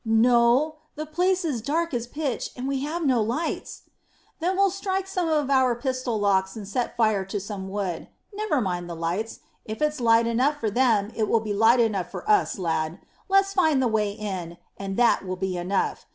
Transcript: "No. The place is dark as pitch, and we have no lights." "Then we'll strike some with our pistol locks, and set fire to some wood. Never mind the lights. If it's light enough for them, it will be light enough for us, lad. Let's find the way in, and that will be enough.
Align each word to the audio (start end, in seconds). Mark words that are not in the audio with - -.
"No. 0.03 0.77
The 0.95 1.05
place 1.05 1.45
is 1.45 1.61
dark 1.61 1.93
as 1.93 2.07
pitch, 2.07 2.49
and 2.55 2.67
we 2.67 2.79
have 2.79 3.05
no 3.05 3.21
lights." 3.21 3.83
"Then 4.39 4.57
we'll 4.57 4.71
strike 4.71 5.05
some 5.05 5.29
with 5.29 5.51
our 5.51 5.75
pistol 5.75 6.17
locks, 6.19 6.55
and 6.55 6.67
set 6.67 6.97
fire 6.97 7.23
to 7.25 7.39
some 7.39 7.69
wood. 7.69 8.07
Never 8.33 8.59
mind 8.61 8.89
the 8.89 8.95
lights. 8.95 9.41
If 9.63 9.79
it's 9.79 10.01
light 10.01 10.25
enough 10.25 10.57
for 10.59 10.71
them, 10.71 11.11
it 11.15 11.29
will 11.29 11.39
be 11.39 11.53
light 11.53 11.79
enough 11.79 12.09
for 12.09 12.27
us, 12.27 12.57
lad. 12.57 12.97
Let's 13.29 13.53
find 13.53 13.79
the 13.79 13.87
way 13.87 14.09
in, 14.11 14.57
and 14.75 14.97
that 14.97 15.23
will 15.23 15.35
be 15.35 15.55
enough. 15.55 16.07